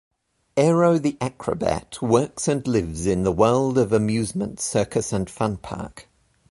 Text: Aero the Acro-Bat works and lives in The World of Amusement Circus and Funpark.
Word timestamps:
Aero 0.57 0.97
the 0.97 1.15
Acro-Bat 1.21 2.01
works 2.01 2.47
and 2.47 2.67
lives 2.67 3.05
in 3.05 3.21
The 3.21 3.31
World 3.31 3.77
of 3.77 3.93
Amusement 3.93 4.59
Circus 4.59 5.13
and 5.13 5.27
Funpark. 5.27 6.05